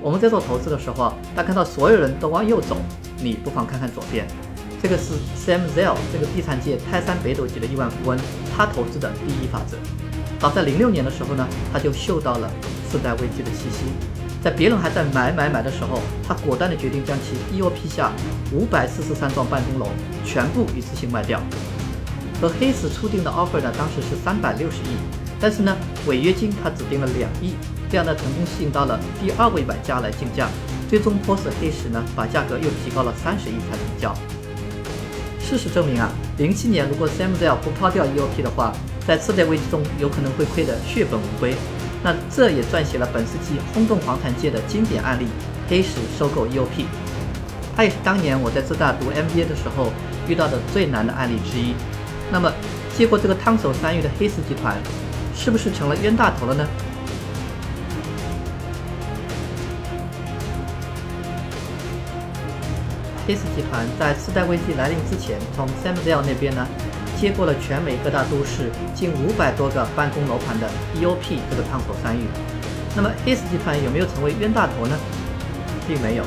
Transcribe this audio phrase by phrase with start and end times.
[0.00, 2.76] 我们在做投资的时候啊，当看到所有人都往右走，
[3.20, 4.26] 你不妨看看左边。
[4.80, 8.16] 这个是 Sam Zell 这个地产界泰山北斗级的亿万富翁，
[8.56, 9.76] 他投资的第一法则。
[10.38, 12.48] 早在零六年的时候呢，他就嗅到了
[12.88, 13.86] 次贷危机的气息，
[14.40, 18.12] 在别人还在买买买的时候，他果断的决定将其 EOP 下
[18.52, 19.88] 五百四十三幢办公楼
[20.24, 21.40] 全部一次性卖掉。
[22.40, 24.94] 和黑石初定的 offer 呢，当时是三百六十亿，
[25.40, 27.54] 但是呢，违约金他只定了两亿，
[27.90, 30.48] 这样呢，成功吸引到了第二位买家来竞价，
[30.88, 34.14] 最终迫使黑石呢把价格又提高了三十亿才成交。
[35.40, 38.72] 事实证明啊，零七年如果 Sam Zell 不抛掉 EOP 的话，
[39.06, 41.54] 在次贷危机中有可能会亏得血本无归。
[42.02, 45.26] 那这也撰写了本世纪轰动房产界的经典案例——
[45.68, 46.84] 黑石收购 EOP。
[47.74, 49.90] 它也是当年我在浙大读 MBA 的时候
[50.28, 51.74] 遇到的最难的案例之一。
[52.30, 52.52] 那么，
[52.96, 54.76] 接过这个烫手山芋的黑石集团，
[55.34, 56.68] 是不是成了冤大头了呢？
[63.28, 66.66] S 集团在次贷危机来临之前，从 Sam Zell 那边呢，
[67.20, 72.24] 接过了全美各大都市近五百多个办公楼盘的 EOP 这个窗口参与。
[72.96, 74.96] 那么，S 集团有没有成为冤大头呢？
[75.86, 76.24] 并没有。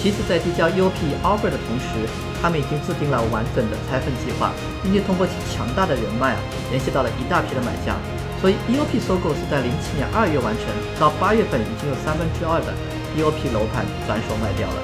[0.00, 2.06] 其实，在递交 EOP offer 的同时，
[2.40, 4.52] 他们已经制定了完整的拆分计划，
[4.84, 6.40] 并且通过其强大的人脉啊，
[6.70, 7.98] 联系到了一大批的买家。
[8.40, 12.70] 所以 EOP 收购是在零七年二月完成，到八月份已经有三分之二的
[13.18, 14.78] EOP 楼盘转手卖掉了。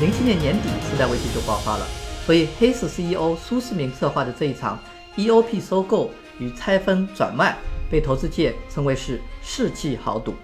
[0.00, 1.86] 零七年年底，次贷危机就爆发了。
[2.24, 4.78] 所以黑石 CEO 苏世民策划的这一场
[5.16, 7.58] EOP 收购与拆分转卖，
[7.90, 10.34] 被投资界称为是世纪豪赌。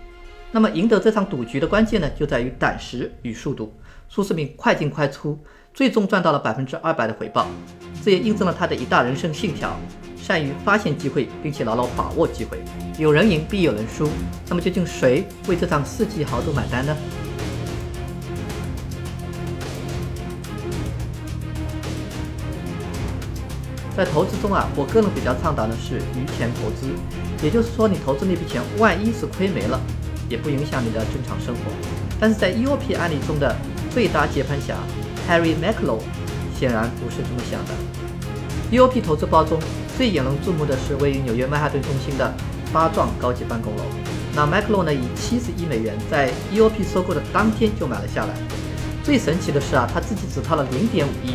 [0.52, 3.72] 那么赢得这场赌局的关键呢，就在于胆识与速度。
[4.08, 5.38] 苏世民快进快出。
[5.72, 7.46] 最终赚到了百分之二百的回报，
[8.02, 9.78] 这也印证了他的一大人生信条：
[10.16, 12.58] 善于发现机会，并且牢牢把握机会。
[12.98, 14.08] 有人赢必有人输，
[14.48, 16.96] 那么究竟谁为这场世纪豪赌买单呢？
[23.96, 26.86] 在投资中啊，我个人比较倡导的是余钱投资，
[27.42, 29.80] 也就是说，你投资那笔钱，万一是亏没了，
[30.29, 31.73] 也不影响你的正常生活。
[32.20, 33.57] 但是在 EOP 案例中的
[33.90, 34.77] 最大接盘侠。
[35.29, 35.98] Harry McLo
[36.57, 37.73] 显然不是这么想的。
[38.70, 39.58] EOP 投资包中
[39.98, 42.33] 最引人注目的是位于纽约曼哈顿中心的
[42.73, 43.83] 八幢高级办公楼。
[44.36, 48.34] 那 McLo 呢，以七十亿美元在 EOP 收购的当天就买了下来。
[49.02, 51.34] 最神奇的是啊，他自己只掏了零点五亿，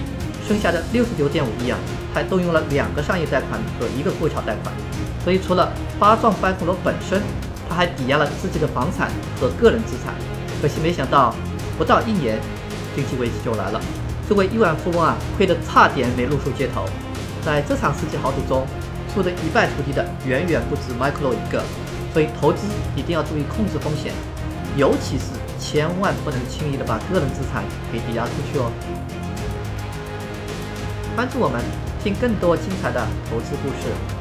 [0.51, 1.79] 剩下的六十九点五亿啊，
[2.13, 4.75] 还动用了两个商业贷款和一个过桥贷款。
[5.23, 7.22] 所以除了八幢办公楼本身，
[7.69, 9.09] 他还抵押了自己的房产
[9.40, 10.13] 和个人资产。
[10.61, 11.34] 可惜没想到，
[11.78, 12.38] 不到一年。
[12.94, 13.79] 经济危机就来了，
[14.28, 16.84] 这位亿万富翁啊，亏得差点没露宿街头。
[17.45, 18.67] 在这场世纪豪赌中，
[19.13, 21.63] 输得一败涂地的远远不止 Michael 一个，
[22.11, 24.11] 所以投资一定要注意控制风险，
[24.75, 25.23] 尤其是
[25.57, 27.63] 千万不能轻易的把个人资产
[27.94, 28.69] 给抵押出去哦。
[31.16, 31.61] 关注我们，
[32.01, 34.20] 听更多精彩的投资故事。